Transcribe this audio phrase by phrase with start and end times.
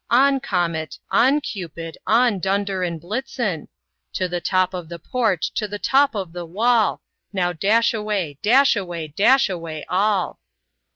[0.09, 0.39] On!
[0.39, 1.41] Comet, on!
[1.41, 2.39] Cupid, on!
[2.39, 3.67] Dunder and Blitzen
[4.13, 7.03] To the top of the porch, to the top of the wall!
[7.31, 10.39] Now, dash away, dash away, dash away all!"